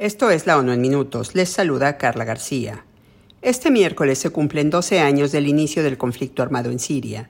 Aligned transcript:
Esto 0.00 0.30
es 0.30 0.46
la 0.46 0.56
ONU 0.56 0.72
en 0.72 0.80
Minutos. 0.80 1.34
Les 1.34 1.50
saluda 1.50 1.98
Carla 1.98 2.24
García. 2.24 2.86
Este 3.42 3.70
miércoles 3.70 4.18
se 4.18 4.30
cumplen 4.30 4.70
12 4.70 4.98
años 4.98 5.30
del 5.30 5.46
inicio 5.46 5.82
del 5.82 5.98
conflicto 5.98 6.42
armado 6.42 6.70
en 6.70 6.78
Siria. 6.78 7.28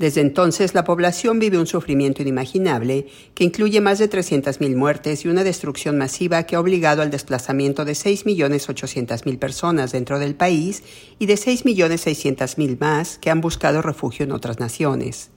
Desde 0.00 0.22
entonces, 0.22 0.74
la 0.74 0.82
población 0.82 1.38
vive 1.38 1.58
un 1.58 1.68
sufrimiento 1.68 2.22
inimaginable 2.22 3.06
que 3.36 3.44
incluye 3.44 3.80
más 3.80 4.00
de 4.00 4.10
300.000 4.10 4.74
muertes 4.74 5.24
y 5.24 5.28
una 5.28 5.44
destrucción 5.44 5.96
masiva 5.96 6.42
que 6.42 6.56
ha 6.56 6.60
obligado 6.60 7.02
al 7.02 7.12
desplazamiento 7.12 7.84
de 7.84 7.92
6.800.000 7.92 9.38
personas 9.38 9.92
dentro 9.92 10.18
del 10.18 10.34
país 10.34 10.82
y 11.20 11.26
de 11.26 11.34
6.600.000 11.34 12.80
más 12.80 13.18
que 13.18 13.30
han 13.30 13.40
buscado 13.40 13.80
refugio 13.80 14.24
en 14.24 14.32
otras 14.32 14.58
naciones. 14.58 15.30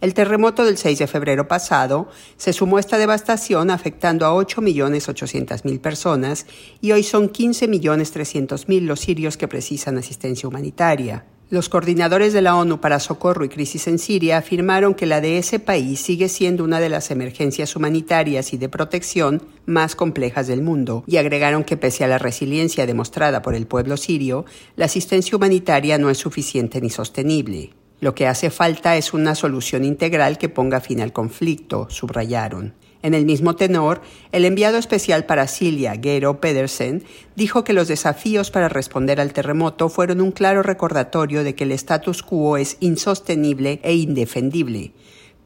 El 0.00 0.14
terremoto 0.14 0.64
del 0.64 0.78
6 0.78 0.98
de 0.98 1.06
febrero 1.06 1.46
pasado 1.46 2.08
se 2.38 2.54
sumó 2.54 2.78
a 2.78 2.80
esta 2.80 2.96
devastación 2.96 3.70
afectando 3.70 4.24
a 4.24 4.32
8.800.000 4.32 5.78
personas 5.80 6.46
y 6.80 6.92
hoy 6.92 7.02
son 7.02 7.30
15.300.000 7.30 8.80
los 8.80 9.00
sirios 9.00 9.36
que 9.36 9.46
precisan 9.46 9.98
asistencia 9.98 10.48
humanitaria. 10.48 11.26
Los 11.50 11.68
coordinadores 11.68 12.32
de 12.32 12.40
la 12.40 12.56
ONU 12.56 12.80
para 12.80 13.00
Socorro 13.00 13.44
y 13.44 13.50
Crisis 13.50 13.88
en 13.88 13.98
Siria 13.98 14.38
afirmaron 14.38 14.94
que 14.94 15.04
la 15.04 15.20
de 15.20 15.36
ese 15.36 15.58
país 15.58 16.00
sigue 16.00 16.28
siendo 16.28 16.64
una 16.64 16.80
de 16.80 16.88
las 16.88 17.10
emergencias 17.10 17.76
humanitarias 17.76 18.54
y 18.54 18.56
de 18.56 18.68
protección 18.68 19.42
más 19.66 19.96
complejas 19.96 20.46
del 20.46 20.62
mundo 20.62 21.04
y 21.08 21.18
agregaron 21.18 21.64
que 21.64 21.76
pese 21.76 22.04
a 22.04 22.08
la 22.08 22.18
resiliencia 22.18 22.86
demostrada 22.86 23.42
por 23.42 23.54
el 23.54 23.66
pueblo 23.66 23.96
sirio, 23.96 24.46
la 24.76 24.84
asistencia 24.86 25.36
humanitaria 25.36 25.98
no 25.98 26.08
es 26.08 26.18
suficiente 26.18 26.80
ni 26.80 26.88
sostenible. 26.88 27.79
Lo 28.00 28.14
que 28.14 28.26
hace 28.26 28.50
falta 28.50 28.96
es 28.96 29.12
una 29.12 29.34
solución 29.34 29.84
integral 29.84 30.38
que 30.38 30.48
ponga 30.48 30.80
fin 30.80 31.00
al 31.00 31.12
conflicto, 31.12 31.88
subrayaron. 31.90 32.74
En 33.02 33.14
el 33.14 33.24
mismo 33.24 33.56
tenor, 33.56 34.02
el 34.32 34.44
enviado 34.44 34.76
especial 34.76 35.24
para 35.24 35.46
Siria, 35.46 35.98
Gero 36.02 36.40
Pedersen, 36.40 37.04
dijo 37.34 37.64
que 37.64 37.72
los 37.72 37.88
desafíos 37.88 38.50
para 38.50 38.68
responder 38.68 39.20
al 39.20 39.32
terremoto 39.32 39.88
fueron 39.88 40.20
un 40.20 40.32
claro 40.32 40.62
recordatorio 40.62 41.44
de 41.44 41.54
que 41.54 41.64
el 41.64 41.72
status 41.72 42.22
quo 42.22 42.56
es 42.58 42.76
insostenible 42.80 43.80
e 43.82 43.94
indefendible 43.94 44.92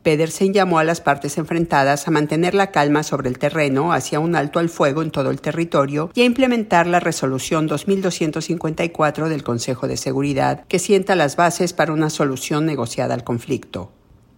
Pedersen 0.05 0.52
llamó 0.52 0.78
a 0.78 0.84
las 0.84 1.00
partes 1.00 1.38
enfrentadas 1.38 2.06
a 2.06 2.12
mantener 2.12 2.55
la 2.55 2.70
calma 2.70 3.02
sobre 3.02 3.28
el 3.30 3.38
terreno 3.38 3.92
hacia 3.92 4.20
un 4.20 4.36
alto 4.36 4.61
al 4.61 4.69
fuego 4.69 5.02
en 5.02 5.11
todo 5.11 5.30
el 5.30 5.41
territorio 5.41 6.11
y 6.14 6.20
a 6.20 6.24
implementar 6.27 6.86
la 6.86 7.00
resolución 7.00 7.66
2254 7.66 9.28
del 9.28 9.42
Consejo 9.42 9.88
de 9.88 9.96
Seguridad 9.96 10.64
que 10.69 10.78
sienta 10.78 11.16
las 11.16 11.36
bases 11.36 11.72
para 11.72 11.92
una 11.92 12.11
solución 12.11 12.66
negociada 12.66 13.14
al 13.14 13.24
conflicto. 13.24 13.91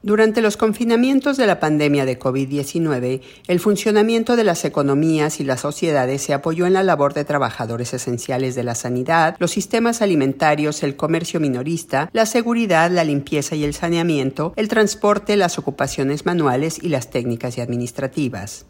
Durante 0.07 0.41
los 0.41 0.57
confinamientos 0.57 1.37
de 1.37 1.49
la 1.49 1.59
pandemia 1.59 2.05
de 2.05 2.17
COVID-19, 2.17 3.23
el 3.49 3.59
funcionamiento 3.59 4.37
de 4.37 4.45
las 4.45 4.65
economías 4.65 5.41
y 5.41 5.43
las 5.43 5.63
sociedades 5.63 6.23
se 6.23 6.33
apoyó 6.33 6.65
en 6.65 6.75
la 6.75 6.85
labor 6.85 7.13
de 7.13 7.25
trabajadores 7.25 7.93
esenciales 7.93 8.55
de 8.55 8.63
la 8.63 8.77
sanidad, 8.77 9.35
los 9.41 9.51
sistemas 9.51 10.03
alimentarios, 10.03 10.85
el 10.85 10.95
comercio 10.95 11.41
minorista, 11.41 12.09
la 12.13 12.25
seguridad, 12.25 12.89
la 12.89 13.03
limpieza 13.03 13.57
y 13.57 13.65
el 13.65 13.75
saneamiento, 13.75 14.53
el 14.55 14.69
transporte, 14.69 15.37
las 15.37 15.59
ocupaciones 15.59 16.25
manuales 16.25 16.79
y 16.81 16.89
las 16.89 17.11
técnicas 17.11 17.59
y 17.59 17.63
administrativas. 17.63 18.65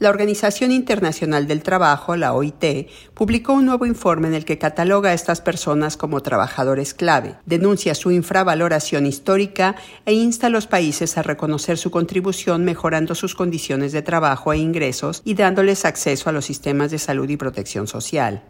La 0.00 0.10
Organización 0.10 0.72
Internacional 0.72 1.46
del 1.46 1.62
Trabajo, 1.62 2.16
la 2.16 2.34
OIT, 2.34 2.88
publicó 3.14 3.52
un 3.52 3.66
nuevo 3.66 3.86
informe 3.86 4.26
en 4.26 4.34
el 4.34 4.44
que 4.44 4.58
cataloga 4.58 5.10
a 5.10 5.14
estas 5.14 5.40
personas 5.40 5.96
como 5.96 6.20
trabajadores 6.20 6.94
clave, 6.94 7.36
denuncia 7.46 7.94
su 7.94 8.10
infravaloración 8.10 9.06
histórica 9.06 9.76
e 10.04 10.12
insta 10.12 10.48
a 10.48 10.50
los 10.50 10.66
países 10.66 11.16
a 11.16 11.22
reconocer 11.22 11.78
su 11.78 11.92
contribución 11.92 12.64
mejorando 12.64 13.14
sus 13.14 13.36
condiciones 13.36 13.92
de 13.92 14.02
trabajo 14.02 14.52
e 14.52 14.58
ingresos 14.58 15.22
y 15.24 15.34
dándoles 15.34 15.84
acceso 15.84 16.28
a 16.28 16.32
los 16.32 16.44
sistemas 16.44 16.90
de 16.90 16.98
salud 16.98 17.28
y 17.28 17.36
protección 17.36 17.86
social. 17.86 18.42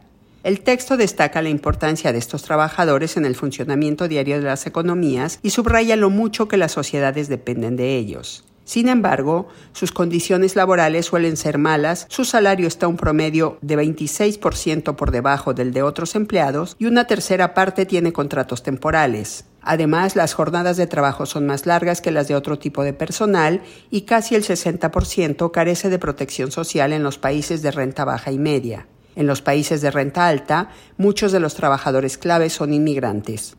El 0.45 0.61
texto 0.61 0.97
destaca 0.97 1.43
la 1.43 1.51
importancia 1.51 2.11
de 2.13 2.19
estos 2.19 2.43
trabajadores 2.43 3.19
en 3.19 3.27
el 3.27 3.35
funcionamiento 3.35 4.09
diario 4.09 4.39
de 4.39 4.45
las 4.45 4.67
economías 4.67 5.41
y 5.43 5.51
subraya 5.51 5.97
lo 5.97 6.09
mucho 6.09 6.49
que 6.49 6.57
las 6.57 6.73
sociedades 6.73 7.29
dependen 7.29 7.77
de 7.77 7.97
ellos. 7.97 8.45
Sin 8.65 8.89
embargo, 8.89 9.49
sus 9.73 9.93
condiciones 9.93 10.57
laborales 10.57 11.07
suelen 11.07 11.37
ser 11.37 11.59
malas, 11.59 12.07
su 12.09 12.25
salario 12.25 12.67
está 12.67 12.89
un 12.89 12.97
promedio 12.97 13.59
de 13.61 13.77
26% 13.77 14.97
por 14.97 15.11
debajo 15.11 15.53
del 15.53 15.73
de 15.73 15.83
otros 15.83 16.15
empleados 16.15 16.75
y 16.79 16.87
una 16.87 17.07
tercera 17.07 17.53
parte 17.53 17.85
tiene 17.85 18.13
contratos 18.13 18.63
temporales. 18.63 19.45
Además, 19.61 20.17
las 20.17 20.35
jornadas 20.35 20.77
de 20.77 20.87
trabajo 20.87 21.27
son 21.27 21.47
más 21.47 21.67
largas 21.67 22.01
que 22.01 22.11
las 22.11 22.29
de 22.29 22.35
otro 22.35 22.59
tipo 22.59 22.85
de 22.85 22.93
personal 22.93 23.63
y 23.91 24.03
casi 24.03 24.35
el 24.35 24.45
60% 24.45 25.51
carece 25.51 25.91
de 25.91 25.99
protección 25.99 26.51
social 26.51 26.93
en 26.93 27.03
los 27.03 27.19
países 27.19 27.63
de 27.63 27.71
renta 27.71 28.05
baja 28.05 28.33
y 28.33 28.39
media. 28.39 28.87
En 29.17 29.27
los 29.27 29.43
países 29.43 29.81
de 29.81 29.91
renta 29.91 30.27
alta, 30.27 30.71
muchos 30.97 31.33
de 31.33 31.41
los 31.41 31.55
trabajadores 31.55 32.19
claves 32.19 32.53
son 32.53 32.75
inmigrantes. 32.75 33.57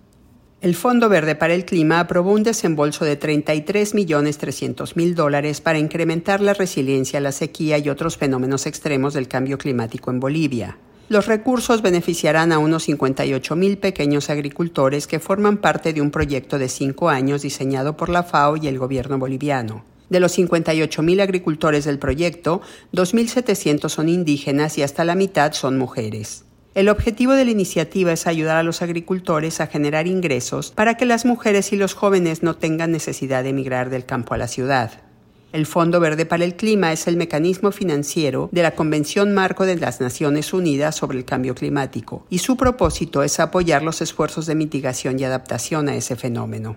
El 0.66 0.74
Fondo 0.74 1.10
Verde 1.10 1.36
para 1.36 1.54
el 1.54 1.64
Clima 1.64 2.00
aprobó 2.00 2.32
un 2.32 2.42
desembolso 2.42 3.06
de 3.06 3.20
33.300.000 3.20 5.14
dólares 5.14 5.62
para 5.62 5.78
incrementar 5.78 6.42
la 6.42 6.56
resiliencia 6.56 7.20
a 7.20 7.22
la 7.22 7.32
sequía 7.32 7.78
y 7.78 7.88
otros 7.88 8.18
fenómenos 8.18 8.66
extremos 8.66 9.14
del 9.14 9.28
cambio 9.28 9.60
climático 9.60 10.10
en 10.10 10.20
Bolivia. 10.20 10.80
Los 11.08 11.28
recursos 11.28 11.84
beneficiarán 11.84 12.52
a 12.52 12.58
unos 12.58 12.90
58.000 12.90 13.78
pequeños 13.78 14.32
agricultores 14.32 15.06
que 15.06 15.20
forman 15.20 15.58
parte 15.58 15.94
de 15.94 16.02
un 16.02 16.10
proyecto 16.10 16.58
de 16.58 16.68
cinco 16.68 17.10
años 17.10 17.44
diseñado 17.44 17.96
por 17.96 18.10
la 18.10 18.24
FAO 18.24 18.58
y 18.58 18.68
el 18.68 18.80
gobierno 18.80 19.20
boliviano. 19.20 19.86
De 20.10 20.20
los 20.20 20.36
58.000 20.36 21.22
agricultores 21.22 21.86
del 21.86 22.00
proyecto, 22.00 22.62
2.700 22.92 23.88
son 23.90 24.10
indígenas 24.10 24.80
y 24.80 24.82
hasta 24.82 25.06
la 25.06 25.14
mitad 25.14 25.54
son 25.54 25.78
mujeres. 25.78 26.45
El 26.76 26.90
objetivo 26.90 27.32
de 27.32 27.46
la 27.46 27.52
iniciativa 27.52 28.12
es 28.12 28.28
ayudar 28.28 28.58
a 28.58 28.64
los 28.64 28.82
agricultores 28.82 29.62
a 29.62 29.68
generar 29.68 30.08
ingresos 30.08 30.72
para 30.72 30.98
que 30.98 31.06
las 31.06 31.24
mujeres 31.24 31.72
y 31.72 31.78
los 31.78 31.94
jóvenes 31.94 32.44
no 32.44 32.58
tengan 32.58 32.92
necesidad 32.92 33.44
de 33.44 33.52
emigrar 33.52 33.90
del 33.90 34.06
campo 34.06 34.34
a 34.34 34.38
la 34.38 34.50
ciudad. 34.50 34.92
El 35.54 35.68
Fondo 35.68 36.02
Verde 36.02 36.26
para 36.26 36.44
el 36.44 36.58
Clima 36.58 36.92
es 36.92 37.08
el 37.08 37.16
mecanismo 37.16 37.72
financiero 37.72 38.50
de 38.52 38.62
la 38.62 38.72
Convención 38.72 39.34
Marco 39.34 39.66
de 39.66 39.78
las 39.78 40.02
Naciones 40.02 40.52
Unidas 40.52 40.98
sobre 40.98 41.18
el 41.18 41.24
Cambio 41.24 41.56
Climático 41.56 42.26
y 42.30 42.40
su 42.40 42.58
propósito 42.58 43.24
es 43.24 43.40
apoyar 43.40 43.82
los 43.82 44.02
esfuerzos 44.02 44.46
de 44.46 44.56
mitigación 44.56 45.18
y 45.18 45.24
adaptación 45.24 45.88
a 45.88 45.96
ese 45.96 46.18
fenómeno. 46.18 46.76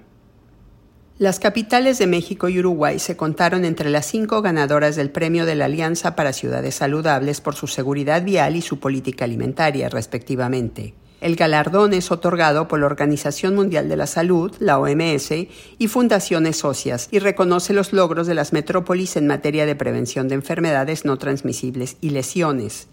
Las 1.18 1.40
capitales 1.40 1.98
de 1.98 2.06
México 2.06 2.48
y 2.48 2.60
Uruguay 2.60 3.00
se 3.00 3.16
contaron 3.16 3.64
entre 3.64 3.90
las 3.90 4.06
cinco 4.06 4.40
ganadoras 4.40 4.94
del 4.94 5.10
Premio 5.10 5.46
de 5.46 5.56
la 5.56 5.64
Alianza 5.64 6.14
para 6.14 6.32
Ciudades 6.32 6.76
Saludables 6.76 7.40
por 7.40 7.56
su 7.56 7.66
seguridad 7.66 8.22
vial 8.22 8.54
y 8.54 8.62
su 8.62 8.78
política 8.78 9.24
alimentaria, 9.24 9.88
respectivamente. 9.88 10.94
El 11.20 11.34
galardón 11.34 11.92
es 11.92 12.12
otorgado 12.12 12.68
por 12.68 12.78
la 12.78 12.86
Organización 12.86 13.56
Mundial 13.56 13.88
de 13.88 13.96
la 13.96 14.06
Salud, 14.06 14.54
la 14.60 14.78
OMS, 14.78 15.32
y 15.76 15.88
fundaciones 15.88 16.58
socias, 16.58 17.08
y 17.10 17.18
reconoce 17.18 17.72
los 17.72 17.92
logros 17.92 18.28
de 18.28 18.36
las 18.36 18.52
metrópolis 18.52 19.16
en 19.16 19.26
materia 19.26 19.66
de 19.66 19.74
prevención 19.74 20.28
de 20.28 20.36
enfermedades 20.36 21.04
no 21.04 21.18
transmisibles 21.18 21.96
y 22.00 22.10
lesiones. 22.10 22.86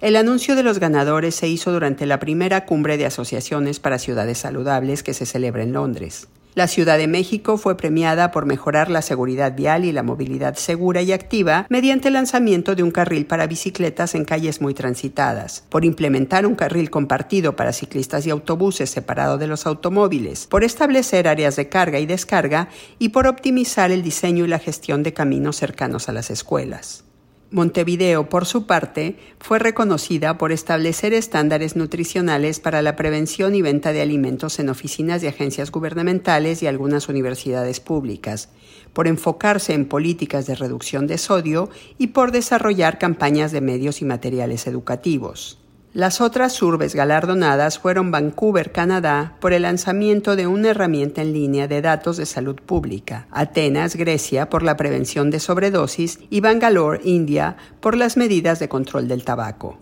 El 0.00 0.16
anuncio 0.16 0.56
de 0.56 0.64
los 0.64 0.80
ganadores 0.80 1.36
se 1.36 1.46
hizo 1.46 1.70
durante 1.70 2.04
la 2.06 2.18
primera 2.18 2.66
cumbre 2.66 2.96
de 2.96 3.06
asociaciones 3.06 3.78
para 3.78 4.00
ciudades 4.00 4.38
saludables 4.38 5.04
que 5.04 5.14
se 5.14 5.24
celebra 5.24 5.62
en 5.62 5.72
Londres. 5.72 6.26
La 6.54 6.66
Ciudad 6.66 6.98
de 6.98 7.06
México 7.06 7.56
fue 7.58 7.76
premiada 7.76 8.32
por 8.32 8.44
mejorar 8.44 8.90
la 8.90 9.02
seguridad 9.02 9.54
vial 9.54 9.84
y 9.84 9.92
la 9.92 10.02
movilidad 10.02 10.56
segura 10.56 11.00
y 11.00 11.12
activa 11.12 11.66
mediante 11.68 12.08
el 12.08 12.14
lanzamiento 12.14 12.74
de 12.74 12.82
un 12.82 12.90
carril 12.90 13.24
para 13.26 13.46
bicicletas 13.46 14.16
en 14.16 14.24
calles 14.24 14.60
muy 14.60 14.74
transitadas, 14.74 15.64
por 15.68 15.84
implementar 15.84 16.46
un 16.46 16.56
carril 16.56 16.90
compartido 16.90 17.54
para 17.54 17.72
ciclistas 17.72 18.26
y 18.26 18.30
autobuses 18.30 18.90
separado 18.90 19.38
de 19.38 19.46
los 19.46 19.64
automóviles, 19.64 20.48
por 20.48 20.64
establecer 20.64 21.28
áreas 21.28 21.54
de 21.54 21.68
carga 21.68 22.00
y 22.00 22.06
descarga 22.06 22.68
y 22.98 23.10
por 23.10 23.28
optimizar 23.28 23.92
el 23.92 24.02
diseño 24.02 24.44
y 24.44 24.48
la 24.48 24.58
gestión 24.58 25.04
de 25.04 25.12
caminos 25.12 25.56
cercanos 25.56 26.08
a 26.08 26.12
las 26.12 26.30
escuelas. 26.30 27.04
Montevideo, 27.52 28.28
por 28.28 28.46
su 28.46 28.66
parte, 28.66 29.18
fue 29.40 29.58
reconocida 29.58 30.38
por 30.38 30.52
establecer 30.52 31.12
estándares 31.12 31.74
nutricionales 31.74 32.60
para 32.60 32.80
la 32.80 32.94
prevención 32.94 33.56
y 33.56 33.62
venta 33.62 33.92
de 33.92 34.00
alimentos 34.00 34.60
en 34.60 34.68
oficinas 34.68 35.20
de 35.20 35.28
agencias 35.28 35.72
gubernamentales 35.72 36.62
y 36.62 36.68
algunas 36.68 37.08
universidades 37.08 37.80
públicas, 37.80 38.50
por 38.92 39.08
enfocarse 39.08 39.72
en 39.72 39.86
políticas 39.86 40.46
de 40.46 40.54
reducción 40.54 41.08
de 41.08 41.18
sodio 41.18 41.70
y 41.98 42.08
por 42.08 42.30
desarrollar 42.30 42.98
campañas 42.98 43.50
de 43.50 43.60
medios 43.60 44.00
y 44.00 44.04
materiales 44.04 44.68
educativos. 44.68 45.59
Las 45.92 46.20
otras 46.20 46.62
urbes 46.62 46.94
galardonadas 46.94 47.80
fueron 47.80 48.12
Vancouver, 48.12 48.70
Canadá, 48.70 49.34
por 49.40 49.52
el 49.52 49.62
lanzamiento 49.62 50.36
de 50.36 50.46
una 50.46 50.68
herramienta 50.68 51.20
en 51.20 51.32
línea 51.32 51.66
de 51.66 51.82
datos 51.82 52.16
de 52.16 52.26
salud 52.26 52.54
pública, 52.54 53.26
Atenas, 53.32 53.96
Grecia, 53.96 54.48
por 54.48 54.62
la 54.62 54.76
prevención 54.76 55.32
de 55.32 55.40
sobredosis 55.40 56.20
y 56.30 56.38
Bangalore, 56.38 57.00
India, 57.02 57.56
por 57.80 57.96
las 57.96 58.16
medidas 58.16 58.60
de 58.60 58.68
control 58.68 59.08
del 59.08 59.24
tabaco. 59.24 59.78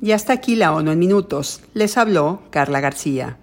Y 0.00 0.12
hasta 0.12 0.32
aquí 0.32 0.54
la 0.54 0.72
ONU 0.72 0.92
en 0.92 0.98
minutos. 1.00 1.60
Les 1.74 1.98
habló 1.98 2.42
Carla 2.50 2.78
García. 2.78 3.34